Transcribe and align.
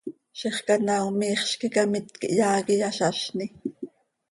Ziix 0.39 0.57
canaao 0.67 1.09
miixz 1.19 1.51
quih 1.59 1.69
icamitc 1.71 2.13
inyaa 2.27 2.65
quih 2.65 2.77
iyazazni. 2.79 3.45